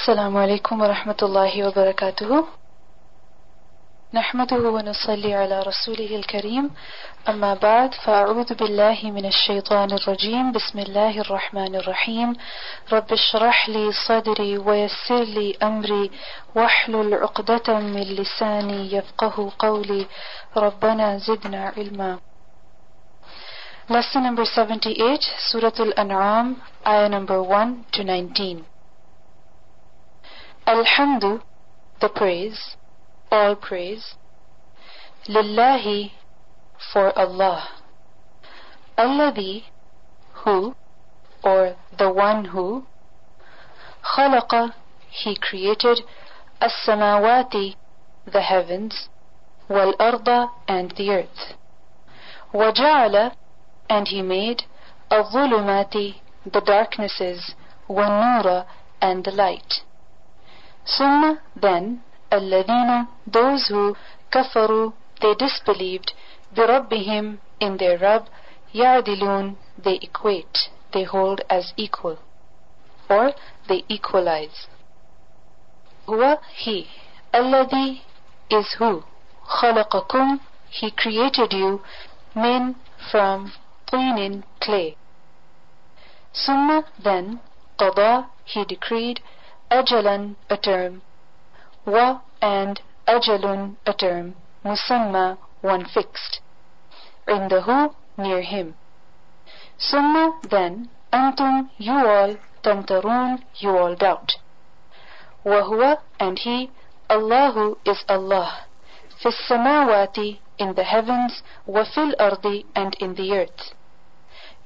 [0.00, 2.44] السلام عليكم ورحمة الله وبركاته.
[4.14, 6.70] نحمده ونصلي على رسوله الكريم.
[7.28, 10.52] أما بعد فأعوذ بالله من الشيطان الرجيم.
[10.52, 12.36] بسم الله الرحمن الرحيم.
[12.92, 16.10] رب اشرح لي صدري ويسر لي أمري.
[16.56, 20.06] واحلل عقدة من لساني يفقه قولي.
[20.56, 22.18] ربنا زدنا علما.
[23.90, 25.20] Lesson number 78,
[25.52, 26.56] Surah Al-An'am,
[26.86, 28.69] ayah number 1 to 19.
[30.70, 31.42] Alhamdu,
[32.00, 32.76] the praise,
[33.32, 34.14] all praise.
[35.26, 36.12] Lillahi,
[36.92, 37.70] for Allah.
[38.96, 39.64] Alladhi,
[40.44, 40.76] who,
[41.42, 42.86] or the one who.
[44.14, 44.72] Khalaqa,
[45.10, 46.02] he created.
[46.60, 47.74] As-samawati,
[48.32, 49.08] the heavens.
[49.68, 51.56] Wal-arda, and the earth.
[52.54, 53.34] Waja'ala,
[53.88, 54.62] and he made.
[55.10, 57.56] Al-zulumati, the darknesses.
[57.88, 58.66] Wan-nura,
[59.02, 59.80] and the light.
[60.85, 63.95] Summa, then, الذين those who
[64.31, 66.13] كفروا they disbelieved
[66.55, 68.27] بربهم in their Rabb
[68.73, 72.17] يعدلون they equate they hold as equal
[73.09, 73.33] or
[73.67, 74.67] they equalize
[76.09, 76.87] هو he
[77.33, 78.01] الذي
[78.49, 79.03] is who
[79.45, 80.39] خلقكم
[80.69, 81.81] he created you
[82.35, 82.75] من
[83.11, 83.51] from
[83.91, 84.95] طين clay
[86.33, 87.39] ثم then
[87.77, 89.19] قضى he decreed
[89.71, 91.01] أجلا a term
[91.85, 96.41] wa and ajalun a term, musamma one fixed.
[97.27, 98.75] Indahu near him.
[99.77, 104.33] Summa then antum you all tamtarun you all doubt.
[105.45, 106.71] Wahuwa and he
[107.09, 108.65] Allahu is Allah.
[109.21, 113.73] Fis samawati in the heavens, wa fil ardi and in the earth.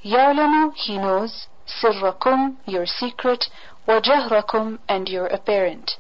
[0.04, 3.50] Ya'lamu he knows, sirrakum your secret,
[3.88, 5.98] wa jahrakum and your apparent.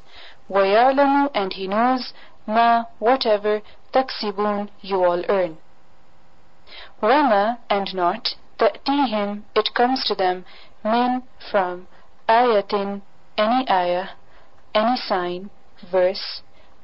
[0.50, 2.14] وَيَعْلَمُ and he knows
[2.48, 3.62] ma whatever
[3.94, 5.58] taksibun you all earn.
[7.02, 10.46] وَمَا and not تَأْتِيهِمْ it comes to them
[10.84, 11.88] min from
[12.28, 13.02] ayatin
[13.38, 14.10] any ayah
[14.74, 15.50] any sign
[15.92, 16.42] verse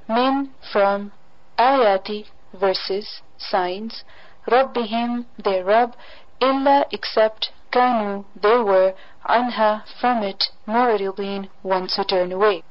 [0.08, 1.12] min from
[1.60, 4.04] ayati verses signs
[4.48, 5.96] rabbihim their Rabb
[6.40, 8.94] illa except kanu they were
[9.30, 12.64] anha from it mu'ridin ones who turn away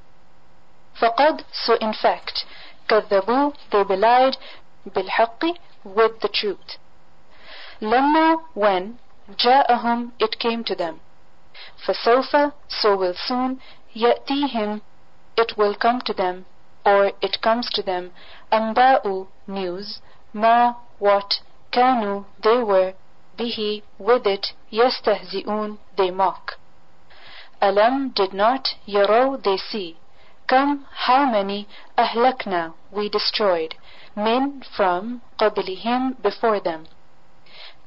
[1.00, 2.44] فقد so in fact
[2.88, 4.36] كذبوا they belied
[4.86, 5.44] بالحق
[5.84, 6.78] with the truth
[7.80, 8.98] لما when
[9.38, 11.00] جاءهم it came to them
[11.86, 13.58] فسوف so will soon
[13.96, 14.80] يأتيهم
[15.36, 16.44] it will come to them
[16.86, 18.12] or it comes to them
[18.52, 20.00] أنباء news
[20.34, 21.40] ما what
[21.72, 22.92] كانوا they were
[23.38, 26.58] به with it يستهزئون they mock
[27.62, 29.96] ألم did not يروا they see
[30.46, 33.76] Come, how many ahlakna we destroyed,
[34.14, 36.86] min from qablihim before them,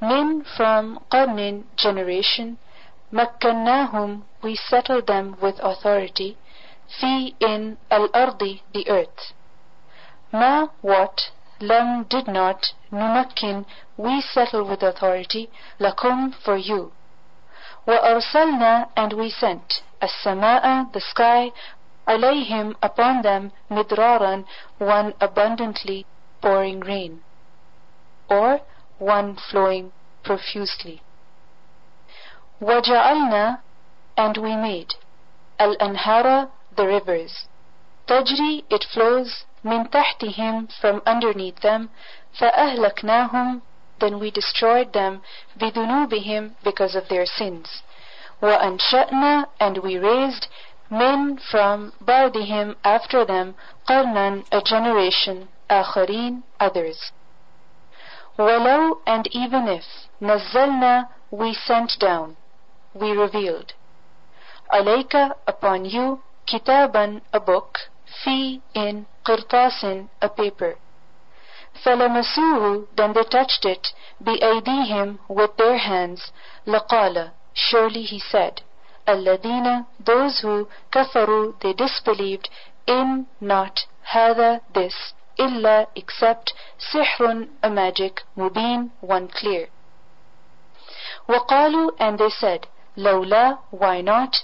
[0.00, 2.58] min from qarnin generation,
[3.12, 6.36] makkannahum we settled them with authority,
[6.88, 9.32] fi in al-ardi the earth.
[10.32, 11.30] Ma what
[11.62, 13.66] lam did not numakkin
[13.96, 15.50] we settle with authority
[15.80, 16.92] lakum for you.
[17.86, 21.50] Wa arsalna and we sent as-samaa the sky
[22.06, 24.44] alayhim upon them midraran
[24.78, 26.06] one abundantly
[26.40, 27.20] pouring rain
[28.30, 28.60] or
[28.98, 29.92] one flowing
[30.22, 31.02] profusely
[32.60, 33.58] وجعلنا
[34.16, 34.94] and we made
[35.58, 37.46] al-anhara the rivers
[38.06, 41.88] tajri it flows min tahtihim from underneath them
[42.38, 43.60] فأهلكناهم
[44.00, 45.20] then we destroyed them
[45.56, 47.82] بذنوبهم because of their sins
[48.42, 50.46] وأنشأنا and we raised
[50.90, 53.54] men from بعدهم after them
[53.86, 57.12] قرنا a generation آخرين others
[58.38, 59.84] ولو and even if
[60.22, 62.36] نزلنا we sent down
[62.94, 63.72] we revealed
[64.72, 65.14] عليك
[65.46, 67.78] upon you كتابا a book
[68.24, 69.84] في in قرطاس
[70.22, 70.74] a paper
[71.84, 76.32] فلمسوه then they touched it بأيديهم with their hands
[76.66, 78.60] لقال surely he said
[79.08, 82.48] الذين those who كفروا they disbelieved
[82.86, 86.52] in not هذا this إلا except
[86.92, 89.68] سحر a magic مبين one clear
[91.28, 92.66] وقالوا and they said
[92.96, 94.36] لولا why not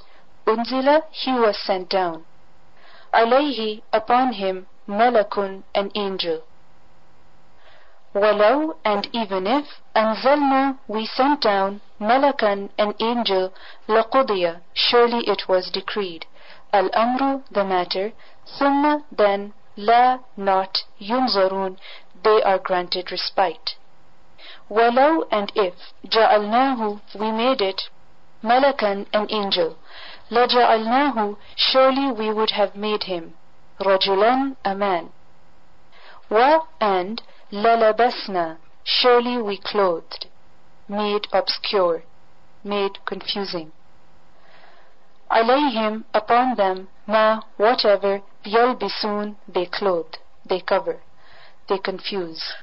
[0.48, 2.24] أنزل he was sent down
[3.13, 6.43] alayhi upon him malakun an angel.
[8.13, 9.65] Walau and even if
[9.95, 13.53] anzalna we sent down malakan an angel
[13.87, 16.25] laqudiya surely it was decreed
[16.73, 18.11] al amru the matter
[18.45, 21.77] summa then la not yunzarun
[22.23, 23.75] they are granted respite.
[24.69, 27.89] Walau and if ja'alnahu we made it
[28.43, 29.77] malakan an angel
[30.31, 33.33] laja'alnahu, surely we would have made him,
[33.79, 35.09] rajulan, a man.
[36.29, 37.21] Wa and,
[37.51, 40.27] lalabasna, surely we clothed,
[40.87, 42.03] made obscure,
[42.63, 43.71] made confusing.
[45.31, 50.15] Alayhim, upon them, ma, whatever, yalbisun, they clothe,
[50.45, 50.99] they cover,
[51.67, 52.53] they confuse.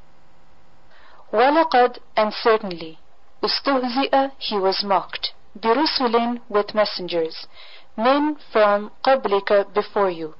[1.32, 2.98] Walaqad, and certainly,
[3.42, 7.47] ustuhzi'a, he was mocked, birusulin, with messengers,
[7.97, 10.35] min from qablika, before you.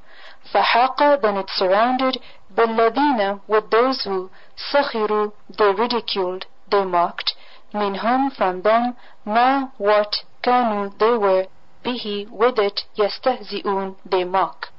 [0.54, 2.20] Fahaqa, then it surrounded,
[2.54, 4.30] billadina, with those who,
[4.72, 7.36] sakhiru, they ridiculed, they mocked,
[7.74, 8.96] minhum, from them,
[9.26, 11.48] ma, what, kanu, they were,
[11.84, 14.70] به with it يستهزئون they mock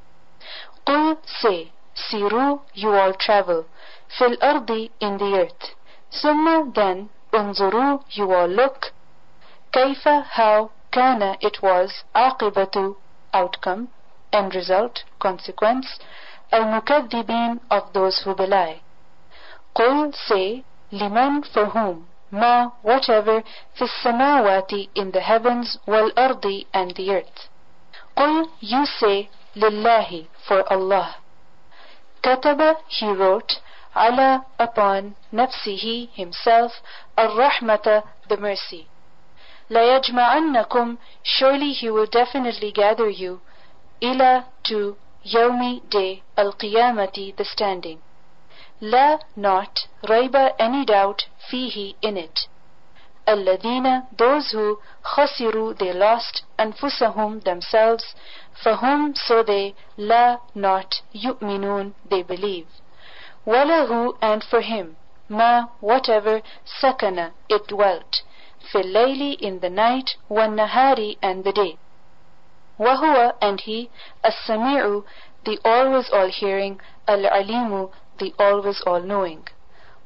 [0.86, 3.64] قل say siru you all travel
[4.18, 5.74] في الأرض in the earth
[6.22, 8.92] ثم then انظروا you all look
[9.76, 12.96] كيف how كان it was عاقبة
[13.34, 13.88] outcome
[14.32, 15.98] end result consequence
[16.54, 18.80] المكذبين of those who belie
[19.74, 23.42] قل say لمن for whom ما whatever
[23.74, 27.48] في السماوات in the heavens والأرض and the earth
[28.16, 31.14] قل you say لله for Allah
[32.22, 33.60] كتب he wrote
[33.96, 36.72] على upon نفسه himself
[37.18, 38.86] الرحمة the mercy
[39.70, 43.40] ليجمعنكم surely he will definitely gather you
[44.02, 47.98] إلى to يوم day القيامة the standing
[48.80, 52.48] لا not ريب any doubt فيه in it
[53.28, 58.14] الذين those who خسروا they lost أنفسهم themselves
[58.64, 62.66] فهم so they لا not يؤمنون they believe
[63.46, 64.96] وله and for him
[65.30, 66.42] ما whatever
[66.80, 68.22] سكن it dwelt
[68.72, 71.76] في الليل in the night والنهار and the day
[72.78, 73.88] وهو and he
[74.24, 75.02] السميع
[75.44, 79.48] the always all hearing العليم the always all knowing.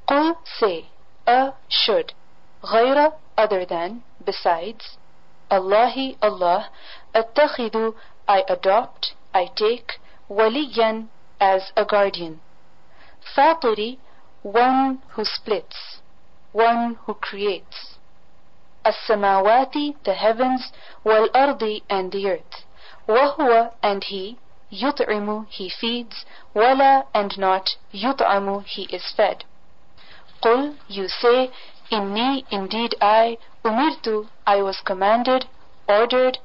[0.08, 0.86] قل say,
[1.26, 2.14] a should,
[2.64, 4.96] غير other than, besides,
[5.50, 6.70] Allahi Allah,
[7.14, 7.94] أتخذ
[8.28, 11.08] I adopt, I take, waliyan
[11.40, 12.40] as a guardian.
[13.34, 13.98] فاطري
[14.42, 16.00] one who splits,
[16.52, 17.89] one who creates.
[18.86, 19.74] السماوات
[20.04, 20.72] the heavens,
[21.04, 22.64] والأرض and the earth.
[23.08, 24.36] وهو and he
[24.72, 26.24] يطعم he feeds
[26.54, 29.44] ولا and not يطعم he is fed
[30.40, 31.50] قل you say
[31.90, 35.46] inni indeed I umirtu I was commanded
[35.88, 36.38] ordered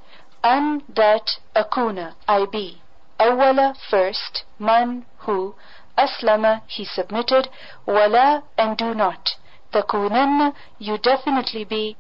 [0.44, 2.81] an that akuna I be
[3.19, 5.53] awala first man who
[5.95, 7.50] aslama he submitted
[7.85, 9.35] wala and do not
[9.71, 11.95] takunanna you definitely be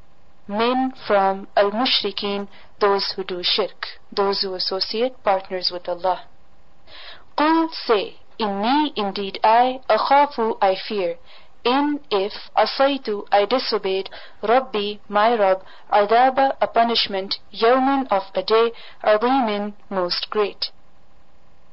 [0.48, 2.48] min from al mushrikin
[2.78, 6.24] those who do shirk, those who associate partners with Allah.
[7.36, 11.16] Qul say, Inni indeed I, akhafu I fear,
[11.64, 14.08] in if asaitu I disobeyed
[14.42, 18.72] Rabbi my Rabb adaba a punishment yawmin of a day
[19.02, 20.70] azimin most great.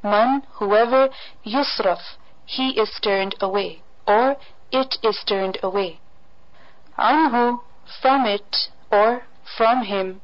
[0.02, 1.10] Man whoever
[1.46, 4.38] yusraf he is turned away or
[4.72, 6.00] it is turned away.
[6.98, 7.62] Anhu
[8.01, 9.23] from it or
[9.57, 10.21] from him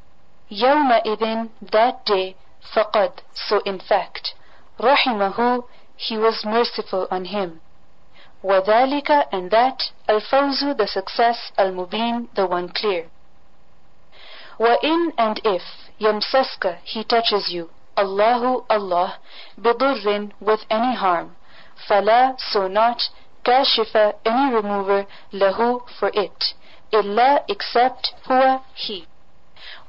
[0.50, 2.37] يومئذ that day
[2.75, 4.35] فقد so in fact
[4.81, 5.64] رحمه
[5.97, 7.61] he was merciful on him
[8.43, 13.07] وذلك and that الفوز the success المبين the one clear
[14.59, 15.62] وإن and if
[16.00, 19.19] يمسسك he touches you الله Allah
[19.59, 21.37] بضر with any harm
[21.88, 23.11] فلا so not
[23.45, 26.54] كاشف any remover له for it
[26.95, 29.07] إلا except هو he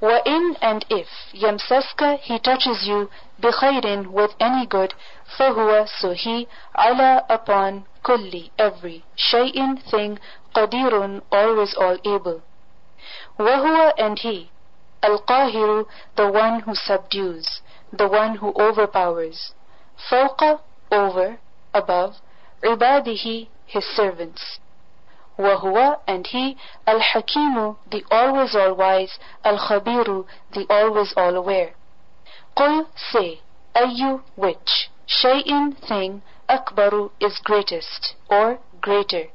[0.01, 4.94] وإن and if يمسسك he touches you بخير with any good
[5.38, 10.20] فهو so he على upon كل every شيء thing
[10.54, 12.42] قدير always all able
[13.39, 14.50] وهو and he
[15.04, 15.86] القاهر
[16.18, 17.62] the one who subdues
[17.94, 19.54] the one who overpowers
[20.10, 20.60] فوق
[20.92, 21.38] over
[21.74, 22.15] above
[22.63, 24.60] عباده his servants
[25.39, 26.56] وهو and he
[26.88, 30.24] الحكيم the always all wise الخبير
[30.54, 31.74] the always all aware
[32.56, 33.39] قل say
[33.77, 39.27] أي which شيء thing أكبر is greatest or greater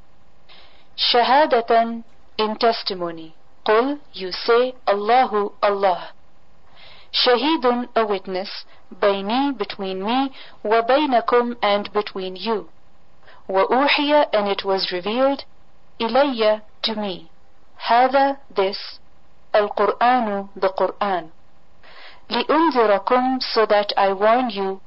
[0.96, 2.02] شهادة
[2.38, 3.32] in testimony
[3.66, 6.12] قل you say الله Allah
[7.12, 10.32] شهيد a witness بيني between me
[10.64, 12.68] وبينكم and between you
[13.48, 15.44] وأوحي and it was revealed
[16.00, 17.26] إلي to me
[17.76, 18.98] هذا this
[19.54, 21.30] القرآن the Quran
[22.30, 24.80] لأنذركم so that I warn you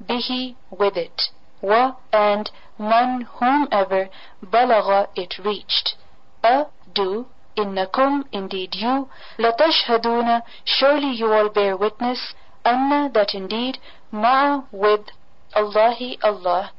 [0.00, 1.30] به with it
[1.62, 4.08] و and man whomever
[4.42, 5.94] بلغ it reached
[6.42, 7.26] a do
[7.58, 9.08] إنكم indeed you
[9.38, 12.34] لتشهدون surely you all bear witness
[12.66, 13.78] أن that indeed
[14.12, 15.10] مع with
[15.56, 16.70] الله Allah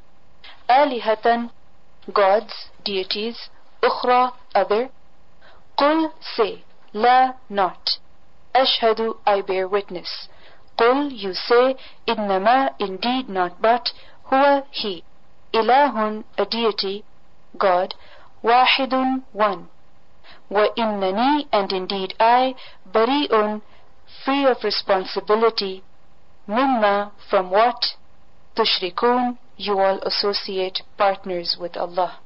[0.69, 1.49] آلهة
[2.13, 3.49] gods deities
[3.83, 4.89] أخرى other
[5.77, 6.57] قل say
[6.93, 7.99] لا not
[8.55, 10.29] أشهد I bear witness
[10.77, 11.75] قل you say
[12.09, 13.93] إنما indeed not but
[14.33, 15.03] هو he
[15.55, 17.03] إله a deity
[17.57, 17.93] God
[18.43, 19.67] واحد one
[20.51, 22.55] وإنني and indeed I
[22.93, 23.61] بريء
[24.25, 25.83] free of responsibility
[26.47, 27.95] مما from what
[28.55, 32.19] تشركون you all associate partners with Allah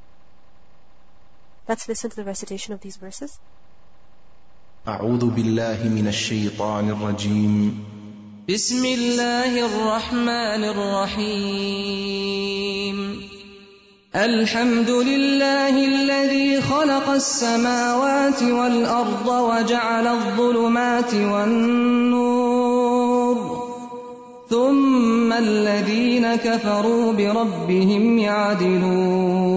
[1.69, 3.39] Let's listen to the recitation of these verses.
[4.89, 7.85] أعوذ بالله من الشيطان الرجيم.
[8.49, 12.17] بسم الله الرحمن الرحيم.
[14.15, 22.57] الحمد لله الذي خلق السماوات والأرض وجعل الظلمات والنور.
[24.51, 29.57] ثم الذين كفروا بربهم يعدلون.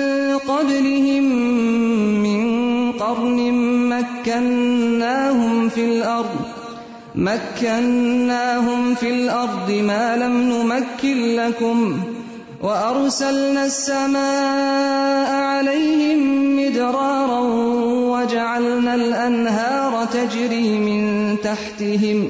[0.61, 1.23] قبلهم
[2.23, 2.41] من
[2.91, 3.39] قرن
[3.89, 6.35] مكناهم في الأرض
[7.15, 11.99] مكناهم في الأرض ما لم نمكن لكم
[12.61, 16.19] وأرسلنا السماء عليهم
[16.59, 17.39] مدرارا
[18.13, 22.29] وجعلنا الأنهار تجري من تحتهم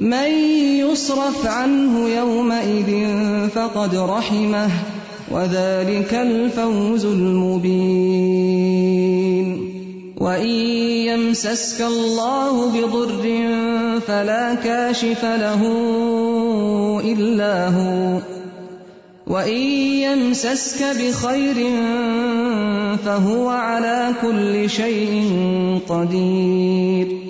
[0.00, 0.30] من
[0.78, 3.08] يصرف عنه يومئذ
[3.54, 4.68] فقد رحمه
[5.30, 8.50] وذلك الفوز المبين.
[10.20, 10.50] وإن
[11.06, 13.48] يمسسك الله بضر
[14.06, 15.62] فلا كاشف له
[17.04, 18.18] إلا هو.
[19.26, 19.62] وإن
[20.00, 21.70] يمسسك بخير
[23.04, 25.32] فهو على كل شيء
[25.88, 27.29] قدير.